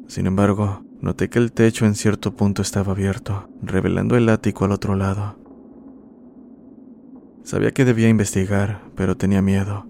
Sin 0.07 0.27
embargo, 0.27 0.83
noté 1.01 1.29
que 1.29 1.39
el 1.39 1.51
techo 1.51 1.85
en 1.85 1.95
cierto 1.95 2.35
punto 2.35 2.61
estaba 2.61 2.93
abierto, 2.93 3.49
revelando 3.61 4.17
el 4.17 4.29
ático 4.29 4.65
al 4.65 4.71
otro 4.71 4.95
lado. 4.95 5.37
Sabía 7.43 7.71
que 7.71 7.85
debía 7.85 8.09
investigar, 8.09 8.81
pero 8.95 9.17
tenía 9.17 9.41
miedo. 9.41 9.85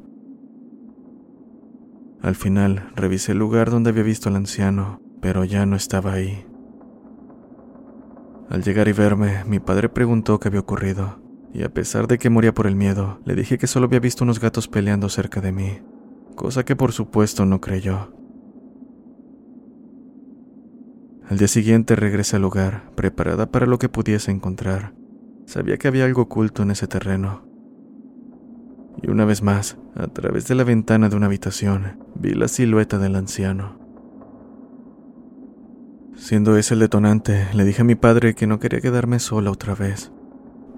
Al 2.21 2.35
final, 2.35 2.91
revisé 2.95 3.33
el 3.33 3.39
lugar 3.39 3.69
donde 3.69 3.91
había 3.91 4.03
visto 4.03 4.29
al 4.29 4.35
anciano, 4.35 5.01
pero 5.21 5.43
ya 5.43 5.65
no 5.65 5.75
estaba 5.75 6.13
ahí. 6.13 6.45
Al 8.49 8.63
llegar 8.63 8.87
y 8.87 8.93
verme, 8.93 9.43
mi 9.45 9.59
padre 9.59 9.89
preguntó 9.89 10.39
qué 10.39 10.47
había 10.47 10.59
ocurrido, 10.59 11.22
y 11.53 11.63
a 11.63 11.73
pesar 11.73 12.07
de 12.07 12.17
que 12.17 12.31
moría 12.31 12.53
por 12.53 12.65
el 12.65 12.75
miedo, 12.75 13.19
le 13.25 13.35
dije 13.35 13.57
que 13.57 13.67
solo 13.67 13.85
había 13.85 13.99
visto 13.99 14.23
unos 14.23 14.39
gatos 14.39 14.67
peleando 14.67 15.07
cerca 15.07 15.39
de 15.39 15.51
mí, 15.51 15.81
cosa 16.35 16.65
que 16.65 16.75
por 16.75 16.91
supuesto 16.91 17.45
no 17.45 17.61
creyó. 17.61 18.11
Al 21.29 21.37
día 21.37 21.47
siguiente 21.47 21.95
regresé 21.95 22.37
al 22.37 22.41
lugar, 22.41 22.91
preparada 22.95 23.45
para 23.51 23.67
lo 23.67 23.77
que 23.77 23.87
pudiese 23.87 24.31
encontrar. 24.31 24.93
Sabía 25.45 25.77
que 25.77 25.87
había 25.87 26.05
algo 26.05 26.23
oculto 26.23 26.63
en 26.63 26.71
ese 26.71 26.87
terreno. 26.87 27.45
Y 29.01 29.09
una 29.09 29.25
vez 29.25 29.41
más, 29.41 29.77
a 29.95 30.07
través 30.07 30.47
de 30.47 30.55
la 30.55 30.63
ventana 30.63 31.09
de 31.09 31.15
una 31.15 31.27
habitación, 31.27 31.99
vi 32.15 32.33
la 32.33 32.47
silueta 32.47 32.97
del 32.97 33.15
anciano. 33.15 33.79
Siendo 36.15 36.57
ese 36.57 36.73
el 36.73 36.81
detonante, 36.81 37.47
le 37.53 37.63
dije 37.63 37.81
a 37.81 37.85
mi 37.85 37.95
padre 37.95 38.33
que 38.33 38.47
no 38.47 38.59
quería 38.59 38.81
quedarme 38.81 39.19
sola 39.19 39.51
otra 39.51 39.75
vez. 39.75 40.11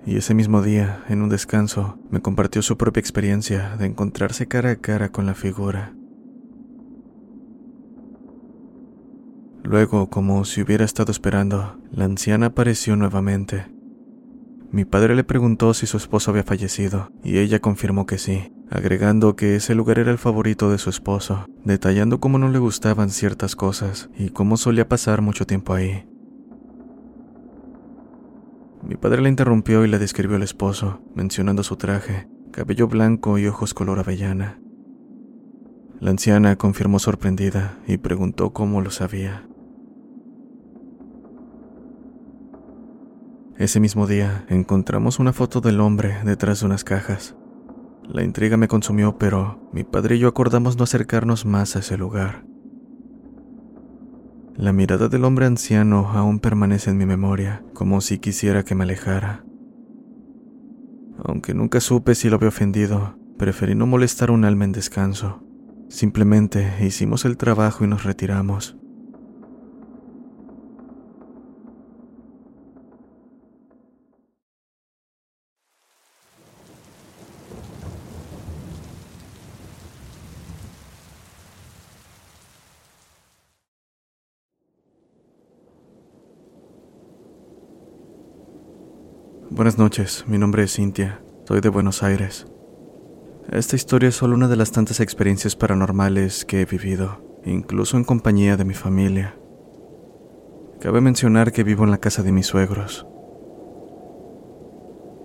Y 0.05 0.17
ese 0.17 0.35
mismo 0.35 0.61
día, 0.61 1.03
en 1.09 1.23
un 1.23 1.29
descanso, 1.29 1.97
me 2.11 2.21
compartió 2.21 2.61
su 2.61 2.77
propia 2.77 2.99
experiencia 2.99 3.75
de 3.77 3.87
encontrarse 3.87 4.47
cara 4.47 4.71
a 4.71 4.75
cara 4.75 5.11
con 5.11 5.25
la 5.25 5.33
figura. 5.33 5.95
Luego, 9.63 10.11
como 10.11 10.45
si 10.45 10.61
hubiera 10.61 10.85
estado 10.85 11.11
esperando, 11.11 11.79
la 11.91 12.05
anciana 12.05 12.47
apareció 12.47 12.95
nuevamente. 12.95 13.65
Mi 14.71 14.85
padre 14.85 15.15
le 15.15 15.23
preguntó 15.23 15.73
si 15.73 15.87
su 15.87 15.97
esposo 15.97 16.29
había 16.29 16.43
fallecido, 16.43 17.09
y 17.23 17.39
ella 17.39 17.59
confirmó 17.59 18.05
que 18.05 18.19
sí, 18.19 18.53
agregando 18.69 19.35
que 19.35 19.55
ese 19.55 19.73
lugar 19.73 19.97
era 19.97 20.11
el 20.11 20.19
favorito 20.19 20.69
de 20.69 20.77
su 20.77 20.91
esposo, 20.91 21.47
detallando 21.63 22.19
cómo 22.19 22.37
no 22.37 22.49
le 22.49 22.59
gustaban 22.59 23.09
ciertas 23.09 23.55
cosas 23.55 24.09
y 24.15 24.29
cómo 24.29 24.57
solía 24.57 24.87
pasar 24.87 25.21
mucho 25.21 25.47
tiempo 25.47 25.73
ahí. 25.73 26.05
Mi 28.87 28.95
padre 28.95 29.21
la 29.21 29.29
interrumpió 29.29 29.83
y 29.83 29.87
le 29.87 29.97
describió 29.97 30.35
al 30.35 30.43
esposo, 30.43 31.01
mencionando 31.15 31.63
su 31.63 31.75
traje, 31.75 32.27
cabello 32.51 32.87
blanco 32.87 33.39
y 33.39 33.47
ojos 33.47 33.73
color 33.73 33.97
avellana. 33.99 34.59
La 35.99 36.11
anciana 36.11 36.55
confirmó 36.55 36.99
sorprendida 36.99 37.79
y 37.87 37.97
preguntó 37.97 38.53
cómo 38.53 38.81
lo 38.81 38.91
sabía. 38.91 39.47
Ese 43.57 43.79
mismo 43.79 44.05
día 44.05 44.45
encontramos 44.49 45.17
una 45.17 45.33
foto 45.33 45.61
del 45.61 45.79
hombre 45.79 46.17
detrás 46.23 46.59
de 46.59 46.65
unas 46.67 46.83
cajas. 46.83 47.35
La 48.07 48.23
intriga 48.23 48.57
me 48.57 48.67
consumió, 48.67 49.17
pero 49.17 49.67
mi 49.71 49.83
padre 49.83 50.17
y 50.17 50.19
yo 50.19 50.27
acordamos 50.27 50.77
no 50.77 50.83
acercarnos 50.83 51.45
más 51.45 51.75
a 51.75 51.79
ese 51.79 51.97
lugar. 51.97 52.45
La 54.57 54.71
mirada 54.71 55.09
del 55.09 55.25
hombre 55.25 55.45
anciano 55.45 56.11
aún 56.11 56.39
permanece 56.39 56.89
en 56.89 56.97
mi 56.97 57.05
memoria, 57.05 57.63
como 57.73 57.99
si 57.99 58.19
quisiera 58.19 58.63
que 58.63 58.73
me 58.73 58.85
alejara. 58.85 59.43
Aunque 61.23 61.53
nunca 61.53 61.81
supe 61.81 62.15
si 62.15 62.29
lo 62.29 62.37
había 62.37 62.49
ofendido, 62.49 63.17
preferí 63.37 63.75
no 63.75 63.85
molestar 63.85 64.31
un 64.31 64.45
alma 64.45 64.63
en 64.63 64.71
descanso. 64.71 65.43
Simplemente 65.89 66.73
hicimos 66.81 67.25
el 67.25 67.35
trabajo 67.35 67.83
y 67.83 67.87
nos 67.87 68.05
retiramos. 68.05 68.77
Buenas 89.55 89.77
noches, 89.77 90.25
mi 90.27 90.37
nombre 90.37 90.63
es 90.63 90.73
Cintia, 90.73 91.21
soy 91.47 91.61
de 91.61 91.69
Buenos 91.69 92.03
Aires. 92.03 92.45
Esta 93.49 93.77
historia 93.77 94.09
es 94.09 94.15
solo 94.15 94.35
una 94.35 94.49
de 94.49 94.57
las 94.57 94.73
tantas 94.73 94.99
experiencias 94.99 95.55
paranormales 95.55 96.43
que 96.43 96.59
he 96.59 96.65
vivido, 96.65 97.21
incluso 97.45 97.95
en 97.95 98.03
compañía 98.03 98.57
de 98.57 98.65
mi 98.65 98.73
familia. 98.73 99.37
Cabe 100.81 100.99
mencionar 100.99 101.53
que 101.53 101.63
vivo 101.63 101.85
en 101.85 101.91
la 101.91 101.99
casa 101.99 102.21
de 102.21 102.33
mis 102.33 102.47
suegros. 102.47 103.07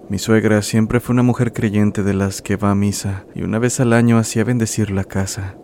Mi 0.08 0.20
suegra 0.20 0.62
siempre 0.62 1.00
fue 1.00 1.14
una 1.14 1.24
mujer 1.24 1.52
creyente 1.52 2.04
de 2.04 2.14
las 2.14 2.40
que 2.40 2.54
va 2.54 2.70
a 2.70 2.76
misa 2.76 3.26
y 3.34 3.42
una 3.42 3.58
vez 3.58 3.80
al 3.80 3.92
año 3.92 4.16
hacía 4.16 4.44
bendecir 4.44 4.92
la 4.92 5.02
casa. 5.02 5.56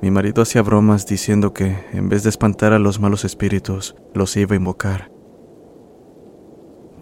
Mi 0.00 0.10
marido 0.10 0.40
hacía 0.40 0.62
bromas 0.62 1.06
diciendo 1.06 1.52
que, 1.52 1.76
en 1.92 2.08
vez 2.08 2.22
de 2.22 2.30
espantar 2.30 2.72
a 2.72 2.78
los 2.78 2.98
malos 2.98 3.26
espíritus, 3.26 3.94
los 4.14 4.38
iba 4.38 4.54
a 4.54 4.56
invocar. 4.56 5.11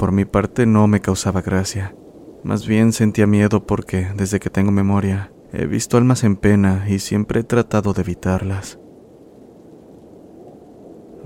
Por 0.01 0.13
mi 0.13 0.25
parte 0.25 0.65
no 0.65 0.87
me 0.87 1.01
causaba 1.01 1.43
gracia. 1.43 1.95
Más 2.43 2.67
bien 2.67 2.95
sentía 2.95 3.27
miedo 3.27 3.67
porque, 3.67 4.09
desde 4.17 4.41
que 4.41 4.49
tengo 4.49 4.73
memoria, 4.73 5.31
he 5.53 5.67
visto 5.67 5.99
almas 5.99 6.25
en 6.25 6.37
pena 6.37 6.87
y 6.89 7.01
siempre 7.01 7.41
he 7.41 7.45
tratado 7.45 7.93
de 7.93 8.01
evitarlas. 8.01 8.79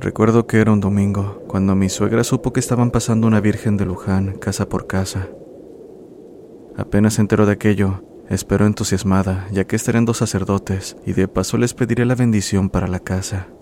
Recuerdo 0.00 0.48
que 0.48 0.60
era 0.60 0.72
un 0.72 0.80
domingo, 0.80 1.44
cuando 1.46 1.76
mi 1.76 1.88
suegra 1.88 2.24
supo 2.24 2.52
que 2.52 2.58
estaban 2.58 2.90
pasando 2.90 3.28
una 3.28 3.38
virgen 3.40 3.76
de 3.76 3.86
Luján 3.86 4.38
casa 4.38 4.68
por 4.68 4.88
casa. 4.88 5.28
Apenas 6.76 7.14
se 7.14 7.20
enteró 7.20 7.46
de 7.46 7.52
aquello, 7.52 8.02
esperó 8.28 8.66
entusiasmada, 8.66 9.46
ya 9.52 9.68
que 9.68 9.76
estarían 9.76 10.04
dos 10.04 10.16
sacerdotes, 10.16 10.96
y 11.06 11.12
de 11.12 11.28
paso 11.28 11.58
les 11.58 11.74
pediré 11.74 12.06
la 12.06 12.16
bendición 12.16 12.70
para 12.70 12.88
la 12.88 12.98
casa. 12.98 13.53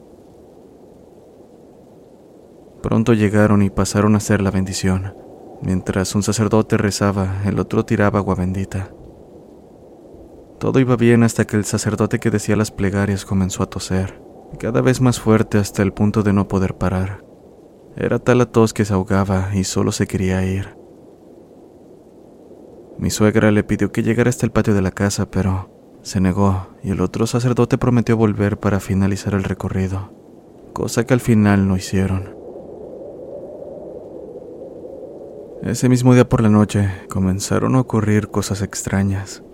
Pronto 2.82 3.14
llegaron 3.14 3.62
y 3.62 3.70
pasaron 3.70 4.14
a 4.14 4.18
hacer 4.18 4.42
la 4.42 4.50
bendición. 4.50 5.14
Mientras 5.62 6.16
un 6.16 6.24
sacerdote 6.24 6.76
rezaba, 6.76 7.42
el 7.46 7.60
otro 7.60 7.84
tiraba 7.84 8.18
agua 8.18 8.34
bendita. 8.34 8.90
Todo 10.58 10.80
iba 10.80 10.96
bien 10.96 11.22
hasta 11.22 11.44
que 11.44 11.56
el 11.56 11.64
sacerdote 11.64 12.18
que 12.18 12.30
decía 12.30 12.56
las 12.56 12.72
plegarias 12.72 13.24
comenzó 13.24 13.62
a 13.62 13.66
toser, 13.66 14.20
cada 14.58 14.80
vez 14.80 15.00
más 15.00 15.20
fuerte 15.20 15.58
hasta 15.58 15.82
el 15.82 15.92
punto 15.92 16.24
de 16.24 16.32
no 16.32 16.48
poder 16.48 16.74
parar. 16.74 17.24
Era 17.96 18.18
tal 18.18 18.38
la 18.38 18.46
tos 18.46 18.74
que 18.74 18.84
se 18.84 18.94
ahogaba 18.94 19.50
y 19.54 19.62
solo 19.62 19.92
se 19.92 20.08
quería 20.08 20.44
ir. 20.44 20.76
Mi 22.98 23.10
suegra 23.10 23.52
le 23.52 23.62
pidió 23.62 23.92
que 23.92 24.02
llegara 24.02 24.30
hasta 24.30 24.46
el 24.46 24.52
patio 24.52 24.74
de 24.74 24.82
la 24.82 24.90
casa, 24.90 25.30
pero 25.30 25.70
se 26.02 26.20
negó 26.20 26.68
y 26.82 26.90
el 26.90 27.00
otro 27.00 27.28
sacerdote 27.28 27.78
prometió 27.78 28.16
volver 28.16 28.58
para 28.58 28.80
finalizar 28.80 29.34
el 29.34 29.44
recorrido, 29.44 30.12
cosa 30.72 31.06
que 31.06 31.14
al 31.14 31.20
final 31.20 31.68
no 31.68 31.76
hicieron. 31.76 32.41
Ese 35.62 35.88
mismo 35.88 36.12
día 36.12 36.28
por 36.28 36.42
la 36.42 36.48
noche 36.48 36.90
comenzaron 37.08 37.76
a 37.76 37.80
ocurrir 37.80 38.26
cosas 38.26 38.62
extrañas. 38.62 39.44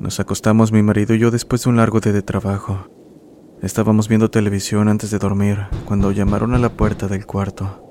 Nos 0.00 0.18
acostamos 0.18 0.72
mi 0.72 0.82
marido 0.82 1.14
y 1.14 1.18
yo 1.18 1.30
después 1.30 1.62
de 1.62 1.68
un 1.68 1.76
largo 1.76 2.00
día 2.00 2.14
de 2.14 2.22
trabajo. 2.22 2.88
Estábamos 3.60 4.08
viendo 4.08 4.30
televisión 4.30 4.88
antes 4.88 5.10
de 5.10 5.18
dormir 5.18 5.58
cuando 5.84 6.10
llamaron 6.10 6.54
a 6.54 6.58
la 6.58 6.70
puerta 6.70 7.06
del 7.06 7.26
cuarto. 7.26 7.84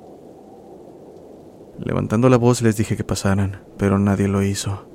Levantando 1.78 2.30
la 2.30 2.38
voz 2.38 2.64
les 2.64 2.76
dije 2.76 2.98
que 2.98 3.04
pasaran, 3.04 3.62
pero 3.78 4.00
nadie 4.00 4.28
lo 4.28 4.42
hizo. 4.42 4.90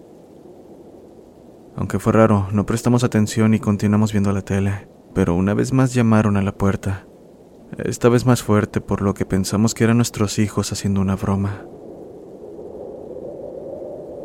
Aunque 1.76 2.00
fue 2.00 2.12
raro, 2.12 2.48
no 2.50 2.66
prestamos 2.66 3.04
atención 3.04 3.54
y 3.54 3.60
continuamos 3.60 4.10
viendo 4.10 4.32
la 4.32 4.42
tele, 4.42 4.88
pero 5.14 5.36
una 5.36 5.54
vez 5.54 5.72
más 5.72 5.94
llamaron 5.94 6.36
a 6.36 6.42
la 6.42 6.50
puerta. 6.50 7.07
Esta 7.76 8.09
vez 8.09 8.24
más 8.24 8.42
fuerte 8.42 8.81
por 8.81 9.02
lo 9.02 9.14
que 9.14 9.26
pensamos 9.26 9.74
que 9.74 9.85
eran 9.85 9.98
nuestros 9.98 10.38
hijos 10.38 10.72
haciendo 10.72 11.00
una 11.00 11.16
broma. 11.16 11.64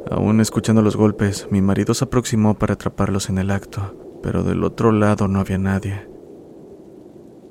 Aún 0.10 0.40
escuchando 0.42 0.82
los 0.82 0.96
golpes, 0.96 1.48
mi 1.52 1.62
marido 1.62 1.94
se 1.94 2.06
aproximó 2.06 2.56
para 2.56 2.74
atraparlos 2.74 3.30
en 3.30 3.38
el 3.38 3.52
acto, 3.52 4.20
pero 4.22 4.44
del 4.44 4.64
otro 4.64 4.92
lado 4.92 5.28
no 5.28 5.40
había 5.40 5.58
nadie. 5.58 6.08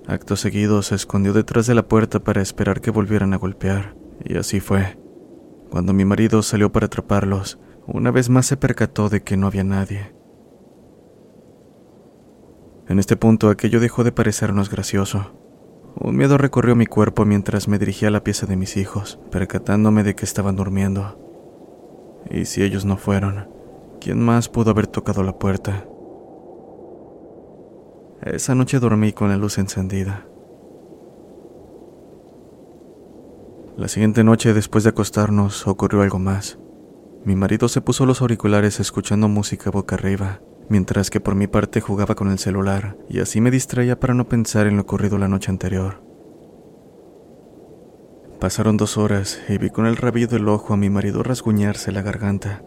Acto 0.07 0.37
seguido 0.37 0.83
se 0.83 0.95
escondió 0.95 1.33
detrás 1.33 1.67
de 1.67 1.75
la 1.75 1.87
puerta 1.87 2.21
para 2.21 2.43
esperar 2.43 2.81
que 2.81 2.91
volvieran 2.91 3.35
a 3.35 3.39
golpear, 3.39 3.95
y 4.25 4.37
así 4.37 4.61
fue. 4.61 4.99
Cuando 5.71 5.93
mi 5.93 6.05
marido 6.05 6.43
salió 6.43 6.73
para 6.73 6.87
atraparlos, 6.87 7.59
una 7.87 8.11
vez 8.11 8.29
más 8.29 8.47
se 8.47 8.57
percató 8.57 9.09
de 9.09 9.23
que 9.23 9.37
no 9.37 9.47
había 9.47 9.65
nadie. 9.65 10.15
En 12.89 12.99
este 12.99 13.17
punto 13.17 13.49
aquello 13.49 13.81
dejó 13.81 14.05
de 14.05 14.13
parecernos 14.13 14.71
gracioso. 14.71 15.33
Un 16.05 16.17
miedo 16.17 16.37
recorrió 16.37 16.75
mi 16.75 16.87
cuerpo 16.87 17.25
mientras 17.25 17.69
me 17.69 17.79
dirigía 17.79 18.09
a 18.09 18.11
la 18.11 18.25
pieza 18.25 18.45
de 18.47 18.57
mis 18.57 18.77
hijos, 18.77 19.21
percatándome 19.31 20.03
de 20.03 20.17
que 20.17 20.25
estaban 20.25 20.57
durmiendo. 20.57 21.17
Y 22.29 22.47
si 22.47 22.65
ellos 22.65 22.85
no 22.85 22.97
fueron, 22.97 23.49
¿quién 24.01 24.21
más 24.21 24.49
pudo 24.49 24.73
haber 24.73 24.89
tocado 24.89 25.23
la 25.23 25.39
puerta? 25.39 25.87
Esa 28.21 28.57
noche 28.57 28.81
dormí 28.81 29.13
con 29.13 29.29
la 29.29 29.37
luz 29.37 29.59
encendida. 29.59 30.27
La 33.77 33.87
siguiente 33.87 34.25
noche, 34.25 34.55
después 34.55 34.83
de 34.83 34.91
acostarnos, 34.91 35.69
ocurrió 35.69 36.03
algo 36.03 36.19
más. 36.19 36.59
Mi 37.25 37.37
marido 37.37 37.69
se 37.69 37.81
puso 37.81 38.07
los 38.07 38.23
auriculares 38.23 38.81
escuchando 38.81 39.29
música 39.29 39.71
boca 39.71 39.95
arriba, 39.95 40.41
mientras 40.69 41.11
que 41.11 41.21
por 41.21 41.35
mi 41.35 41.47
parte 41.47 41.81
jugaba 41.81 42.15
con 42.15 42.31
el 42.31 42.39
celular, 42.39 42.97
y 43.09 43.21
así 43.21 43.41
me 43.41 43.51
distraía 43.51 43.99
para 43.99 44.15
no 44.15 44.29
pensar 44.29 44.67
en 44.67 44.77
lo 44.77 44.83
ocurrido 44.83 45.19
la 45.19 45.29
noche 45.29 45.51
anterior. 45.51 46.03
Pasaron 48.41 48.77
dos 48.77 48.99
horas 48.99 49.41
y 49.49 49.59
vi 49.59 49.71
con 49.71 49.87
el 49.87 49.97
rabillo 49.97 50.27
del 50.27 50.49
ojo 50.49 50.75
a 50.75 50.77
mi 50.77 50.91
marido 50.91 51.23
rasguñarse 51.23 51.93
la 51.93 52.03
garganta. 52.03 52.65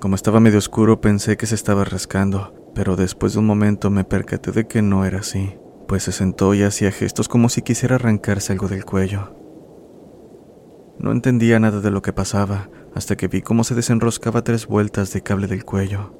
Como 0.00 0.14
estaba 0.14 0.40
medio 0.40 0.58
oscuro 0.58 1.00
pensé 1.00 1.36
que 1.36 1.46
se 1.46 1.54
estaba 1.54 1.84
rascando, 1.84 2.70
pero 2.74 2.94
después 2.94 3.32
de 3.32 3.38
un 3.38 3.46
momento 3.46 3.90
me 3.90 4.04
percaté 4.04 4.52
de 4.52 4.66
que 4.66 4.82
no 4.82 5.04
era 5.06 5.20
así, 5.20 5.56
pues 5.86 6.02
se 6.02 6.12
sentó 6.12 6.52
y 6.52 6.64
hacía 6.64 6.92
gestos 6.92 7.28
como 7.28 7.48
si 7.48 7.62
quisiera 7.62 7.94
arrancarse 7.94 8.52
algo 8.52 8.68
del 8.68 8.84
cuello. 8.84 9.34
No 10.98 11.12
entendía 11.12 11.58
nada 11.60 11.80
de 11.80 11.90
lo 11.90 12.02
que 12.02 12.12
pasaba 12.12 12.68
hasta 12.94 13.16
que 13.16 13.28
vi 13.28 13.40
cómo 13.40 13.64
se 13.64 13.74
desenroscaba 13.74 14.42
tres 14.42 14.66
vueltas 14.66 15.12
de 15.12 15.22
cable 15.22 15.46
del 15.46 15.64
cuello. 15.64 16.17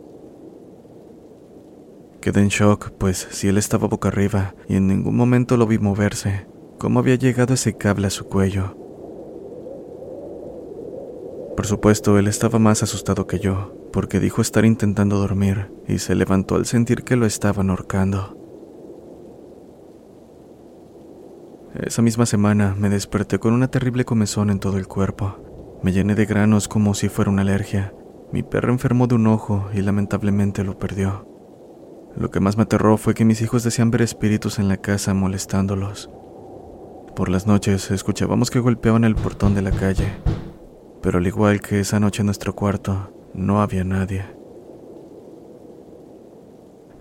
Quedé 2.29 2.43
en 2.43 2.49
shock, 2.49 2.91
pues 2.99 3.27
si 3.31 3.49
él 3.49 3.57
estaba 3.57 3.89
boca 3.89 4.09
arriba 4.09 4.55
y 4.69 4.77
en 4.77 4.87
ningún 4.87 5.17
momento 5.17 5.57
lo 5.57 5.67
vi 5.67 5.79
moverse, 5.79 6.47
¿cómo 6.79 6.99
había 6.99 7.15
llegado 7.15 7.55
ese 7.55 7.79
cable 7.79 8.07
a 8.07 8.11
su 8.11 8.27
cuello? 8.27 8.77
Por 11.57 11.67
supuesto, 11.67 12.19
él 12.19 12.27
estaba 12.27 12.59
más 12.59 12.83
asustado 12.83 13.27
que 13.27 13.39
yo, 13.39 13.75
porque 13.95 14.21
dijo 14.21 14.43
estar 14.43 14.67
intentando 14.67 15.17
dormir 15.17 15.73
y 15.89 16.01
se 16.01 16.15
levantó 16.15 16.57
al 16.57 16.67
sentir 16.67 17.03
que 17.03 17.17
lo 17.17 17.25
estaban 17.25 17.71
ahorcando. 17.71 18.37
Esa 21.83 22.03
misma 22.03 22.27
semana 22.27 22.77
me 22.79 22.91
desperté 22.91 23.39
con 23.39 23.55
una 23.55 23.71
terrible 23.71 24.05
comezón 24.05 24.51
en 24.51 24.61
todo 24.61 24.77
el 24.77 24.87
cuerpo. 24.87 25.79
Me 25.83 25.93
llené 25.93 26.15
de 26.15 26.27
granos 26.27 26.69
como 26.69 26.93
si 26.93 27.09
fuera 27.09 27.31
una 27.31 27.41
alergia. 27.41 27.95
Mi 28.33 28.43
perro 28.43 28.71
enfermó 28.71 29.07
de 29.07 29.15
un 29.15 29.29
ojo 29.29 29.71
y 29.73 29.81
lamentablemente 29.81 30.63
lo 30.63 30.79
perdió. 30.79 31.28
Lo 32.17 32.31
que 32.31 32.41
más 32.41 32.57
me 32.57 32.65
aterró 32.65 32.97
fue 32.97 33.15
que 33.15 33.25
mis 33.25 33.43
hijos 33.43 33.63
decían 33.63 33.91
ver 33.91 34.03
espíritus 34.03 34.59
en 34.59 34.69
la 34.69 34.77
casa 34.77 35.15
molestándolos. 35.15 36.11
Por 37.15 37.29
las 37.29 37.47
noches 37.47 37.91
escuchábamos 37.91 38.51
que 38.51 38.61
golpeaban 38.61 39.05
el 39.05 39.15
portón 39.15 39.55
de 39.55 39.63
la 39.63 39.71
calle, 39.71 40.13
pero 41.03 41.19
al 41.19 41.27
igual 41.27 41.61
que 41.61 41.81
esa 41.81 42.01
noche 42.01 42.23
en 42.23 42.27
nuestro 42.27 42.55
cuarto, 42.55 43.13
no 43.35 43.61
había 43.61 43.85
nadie. 43.85 44.25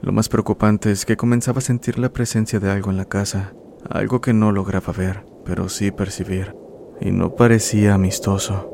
Lo 0.01 0.11
más 0.11 0.29
preocupante 0.29 0.91
es 0.91 1.05
que 1.05 1.17
comenzaba 1.17 1.59
a 1.59 1.61
sentir 1.61 1.97
la 1.97 2.13
presencia 2.13 2.59
de 2.59 2.69
algo 2.69 2.91
en 2.91 2.97
la 2.97 3.05
casa, 3.05 3.53
algo 3.89 4.21
que 4.21 4.33
no 4.33 4.51
lograba 4.51 4.93
ver, 4.93 5.25
pero 5.43 5.69
sí 5.69 5.91
percibir, 5.91 6.55
y 7.01 7.11
no 7.11 7.35
parecía 7.35 7.93
amistoso. 7.93 8.73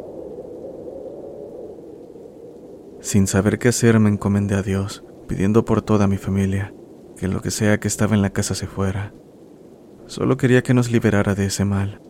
Sin 3.00 3.28
saber 3.28 3.60
qué 3.60 3.70
hacer 3.70 4.00
me 4.00 4.10
encomendé 4.10 4.56
a 4.56 4.64
Dios, 4.64 5.04
pidiendo 5.28 5.66
por 5.66 5.82
toda 5.82 6.08
mi 6.08 6.18
familia, 6.18 6.74
que 7.18 7.28
lo 7.28 7.42
que 7.42 7.52
sea 7.52 7.80
que 7.80 7.88
estaba 7.88 8.16
en 8.16 8.22
la 8.22 8.32
casa 8.32 8.56
se 8.56 8.68
fuera. 8.68 9.14
Solo 10.06 10.38
quería 10.38 10.64
que 10.64 10.74
nos 10.74 10.92
liberara 10.92 11.36
de 11.36 11.46
ese 11.46 11.66
mal. 11.66 12.02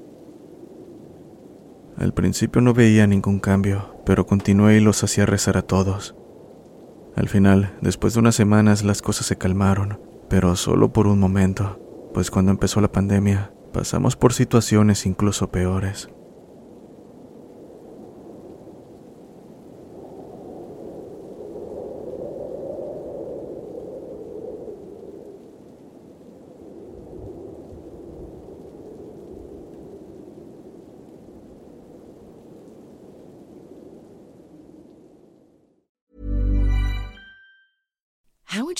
Al 1.98 2.14
principio 2.14 2.62
no 2.62 2.74
veía 2.74 3.06
ningún 3.06 3.40
cambio, 3.40 4.02
pero 4.06 4.26
continué 4.26 4.78
y 4.78 4.82
los 4.82 5.04
hacía 5.04 5.26
rezar 5.26 5.58
a 5.58 5.62
todos. 5.62 6.16
Al 7.16 7.30
final, 7.30 7.78
después 7.82 8.16
de 8.16 8.22
unas 8.22 8.36
semanas, 8.36 8.84
las 8.84 9.02
cosas 9.02 9.28
se 9.28 9.38
calmaron, 9.38 10.00
pero 10.30 10.56
solo 10.56 10.92
por 10.92 11.06
un 11.08 11.20
momento 11.20 11.80
pues 12.14 12.30
cuando 12.30 12.52
empezó 12.52 12.80
la 12.80 12.92
pandemia 12.92 13.52
pasamos 13.74 14.16
por 14.16 14.34
situaciones 14.34 15.06
incluso 15.06 15.50
peores. 15.50 16.10